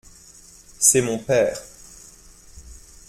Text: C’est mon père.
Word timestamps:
C’est 0.79 1.03
mon 1.03 1.19
père. 1.19 1.59